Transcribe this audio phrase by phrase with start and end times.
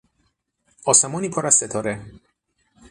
[0.85, 2.01] آسمانی پر از ستاره